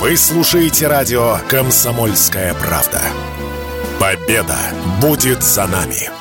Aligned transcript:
Вы 0.00 0.16
слушаете 0.16 0.86
радио 0.86 1.36
«Комсомольская 1.46 2.54
правда». 2.54 3.02
Победа 4.00 4.56
будет 4.98 5.42
за 5.42 5.66
нами. 5.66 6.19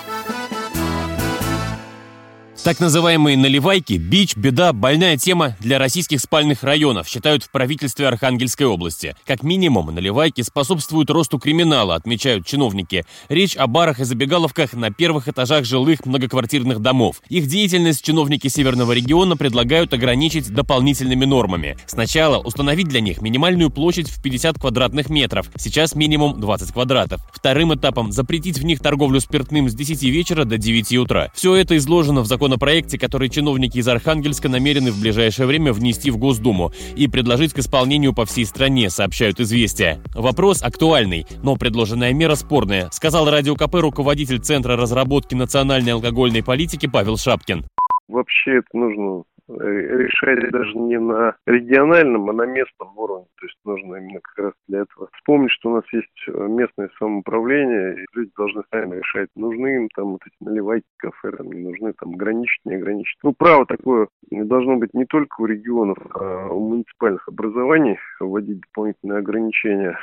Так 2.62 2.82
называемые 2.82 3.38
наливайки– 3.38 3.94
бич, 3.98 4.36
беда, 4.36 4.74
больная 4.74 5.16
тема 5.16 5.56
для 5.62 5.80
российских 5.80 6.20
спальных 6.20 6.62
районов, 6.62 7.08
считают 7.08 7.44
в 7.44 7.52
правительстве 7.52 8.06
Архангельской 8.06 8.68
области. 8.68 9.16
Как 9.26 9.44
минимум, 9.44 9.96
наливайки 9.96 10.42
способствуют 10.42 11.10
росту 11.10 11.40
криминала, 11.40 11.96
отмечают 11.96 12.46
чиновники. 12.46 13.06
Речь 13.30 13.56
о 13.56 13.68
барах 13.68 14.02
и 14.02 14.04
забегаловках 14.04 14.74
на 14.74 14.92
первых 14.92 15.30
этажах 15.30 15.64
жилых 15.64 16.06
многоквартирных 16.06 16.82
домов. 16.82 17.22
Их 17.30 17.48
деятельность 17.48 18.04
чиновники 18.04 18.50
Северного 18.50 18.92
региона 18.92 19.38
предлагают 19.38 19.94
ограничить 19.94 20.54
дополнительными 20.54 21.24
нормами. 21.24 21.78
Сначала 21.88 22.40
установить 22.40 22.90
для 22.90 23.00
них 23.00 23.22
минимальную 23.22 23.70
площадь 23.70 24.10
в 24.10 24.22
50 24.22 24.60
квадратных 24.60 25.10
метров, 25.10 25.50
сейчас 25.56 25.96
минимум 25.96 26.42
20 26.42 26.74
квадратов. 26.74 27.22
Вторым 27.34 27.74
этапом– 27.74 28.12
запретить 28.12 28.60
в 28.60 28.66
них 28.66 28.82
торговлю 28.82 29.22
спиртным 29.22 29.70
с 29.70 29.74
10 29.74 30.04
вечера 30.04 30.44
до 30.44 30.58
9 30.58 30.98
утра. 30.98 31.32
Все 31.34 31.56
это 31.56 31.78
изложено 31.78 32.20
в 32.20 32.28
закон 32.28 32.49
законопроекте, 32.50 32.98
который 32.98 33.30
чиновники 33.30 33.78
из 33.78 33.88
Архангельска 33.88 34.50
намерены 34.50 34.92
в 34.92 35.00
ближайшее 35.00 35.46
время 35.46 35.72
внести 35.72 36.10
в 36.10 36.18
Госдуму 36.18 36.72
и 36.96 37.08
предложить 37.08 37.54
к 37.54 37.60
исполнению 37.60 38.14
по 38.14 38.26
всей 38.26 38.44
стране, 38.44 38.90
сообщают 38.90 39.40
«Известия». 39.40 40.00
Вопрос 40.16 40.64
актуальный, 40.64 41.28
но 41.44 41.56
предложенная 41.58 42.12
мера 42.12 42.34
спорная, 42.34 42.90
сказал 42.92 43.30
Радио 43.30 43.56
КП 43.56 43.76
руководитель 43.76 44.40
Центра 44.40 44.76
разработки 44.76 45.36
национальной 45.36 45.94
алкогольной 45.94 46.44
политики 46.44 46.88
Павел 46.92 47.18
Шапкин. 47.18 47.66
Вообще 48.08 48.58
это 48.58 48.68
нужно 48.74 49.24
решать 49.58 50.52
даже 50.52 50.78
не 50.78 51.00
на 51.00 51.36
региональном, 51.46 52.30
а 52.30 52.34
на 52.34 52.46
местном 52.46 52.98
уровне. 52.98 53.28
То 53.40 53.46
есть 53.46 53.58
нужно 53.66 53.96
именно 53.96 54.20
как 54.22 54.46
раз 54.46 54.54
для 54.68 54.82
этого 54.82 55.10
вспомнить, 55.14 55.52
что 55.52 55.72
у 55.72 55.76
нас 55.76 55.84
есть 55.92 56.08
э, 56.28 56.48
местное 56.48 56.90
самоуправление, 57.00 58.04
и 58.04 58.06
люди 58.14 58.32
должны 58.38 58.64
сами 58.72 58.98
решать, 58.98 59.30
нужны 59.36 59.76
им 59.76 59.90
там 59.96 60.12
вот 60.12 60.22
эти 60.26 60.36
наливайки, 60.42 60.86
кафе, 60.98 61.32
там 61.36 61.52
не 61.52 61.62
нужны, 61.62 61.94
там 61.94 62.14
ограничить, 62.14 62.60
не 62.66 62.76
ограничить. 62.76 63.18
Ну, 63.24 63.34
право 63.38 63.66
такое 63.66 64.08
должно 64.32 64.78
быть 64.78 64.94
не 64.94 65.06
только 65.06 65.42
у 65.42 65.46
регионов, 65.46 65.98
а 66.14 66.48
у 66.48 66.60
муниципальных 66.70 67.28
образований 67.28 67.98
вводить 68.20 68.62
дополнительные 68.62 69.20
ограничения. 69.20 69.98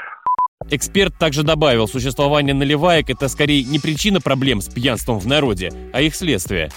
Эксперт 0.71 1.17
также 1.19 1.45
добавил, 1.45 1.87
существование 1.87 2.55
наливаек– 2.55 3.07
это 3.11 3.29
скорее 3.29 3.63
не 3.63 3.79
причина 3.79 4.21
проблем 4.21 4.61
с 4.61 4.69
пьянством 4.69 5.19
в 5.19 5.27
народе, 5.27 5.71
а 5.93 6.01
их 6.01 6.17
следствие. 6.17 6.71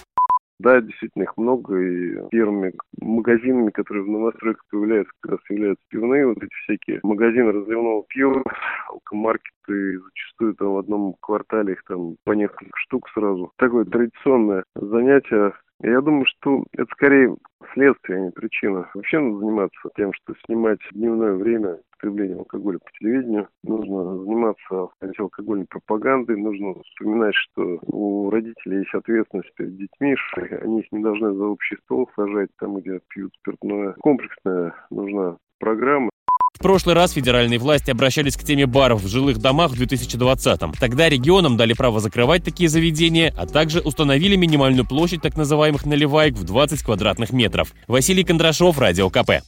Да, 0.60 0.82
действительно, 0.82 1.24
их 1.24 1.38
много, 1.38 1.80
и 1.80 2.30
первыми 2.32 2.74
магазинами, 3.00 3.72
которые 3.72 4.04
в 4.04 4.10
новостройках 4.10 4.66
появляются, 4.70 5.14
как 5.22 5.32
раз 5.32 5.40
являются 5.50 5.86
пивные, 5.90 6.28
вот 6.28 6.38
эти 6.38 6.54
всякие 6.64 7.00
магазины 7.04 7.52
разливного 7.54 8.04
пива, 8.10 8.44
алкомаркеты, 8.90 10.00
зачастую 10.00 10.56
там 10.56 10.74
в 10.74 10.78
одном 10.78 11.16
квартале 11.22 11.74
их 11.74 11.84
там 11.86 12.18
по 12.26 12.34
несколько 12.34 12.72
штук 12.76 13.10
сразу. 13.14 13.54
Такое 13.58 13.86
традиционное 13.86 14.66
занятие. 14.76 15.54
Я 15.82 16.02
думаю, 16.02 16.26
что 16.26 16.66
это 16.74 16.92
скорее 16.92 17.38
следствие, 17.74 18.18
а 18.18 18.22
не 18.26 18.32
причина. 18.32 18.90
Вообще 18.94 19.20
надо 19.20 19.40
заниматься 19.40 19.90
тем, 19.96 20.12
что 20.12 20.34
снимать 20.46 20.80
дневное 20.92 21.34
время 21.34 21.78
употреблением 21.94 22.40
алкоголя 22.40 22.80
по 22.80 22.92
телевидению. 23.00 23.48
Нужно 23.64 24.18
заниматься 24.50 24.94
антиалкогольной 25.02 25.66
пропагандой. 25.66 26.38
Нужно 26.38 26.82
вспоминать, 26.84 27.36
что 27.36 27.80
у 27.88 28.30
родителей 28.30 28.80
есть 28.80 28.94
ответственность 28.94 29.54
перед 29.56 29.78
детьми, 29.78 30.16
что 30.16 30.42
они 30.62 30.82
их 30.82 30.92
не 30.92 31.04
должны 31.04 31.34
за 31.34 31.44
общий 31.46 31.78
стол 31.86 32.10
сажать 32.16 32.50
там, 32.60 32.78
где 32.78 33.00
пьют 33.10 33.32
спиртное. 33.40 33.96
Комплексная 34.00 34.74
нужна 34.90 35.38
программа. 35.60 36.10
В 36.54 36.62
прошлый 36.62 36.94
раз 36.94 37.14
федеральные 37.14 37.58
власти 37.58 37.90
обращались 37.90 38.36
к 38.36 38.44
теме 38.44 38.66
баров 38.66 39.02
в 39.02 39.08
жилых 39.08 39.38
домах 39.38 39.72
в 39.72 39.82
2020-м. 39.82 40.74
Тогда 40.78 41.08
регионам 41.08 41.56
дали 41.56 41.72
право 41.74 42.02
закрывать 42.02 42.44
такие 42.44 42.68
заведения, 42.68 43.34
а 43.38 43.48
также 43.48 43.80
установили 43.80 44.36
минимальную 44.36 44.86
площадь 44.86 45.22
так 45.22 45.38
называемых 45.38 45.86
наливаек 45.86 46.34
в 46.34 46.44
20 46.44 46.84
квадратных 46.84 47.32
метров. 47.32 47.74
Василий 47.88 48.26
Кондрашов, 48.26 48.78
Радио 48.78 49.10
КП. 49.10 49.42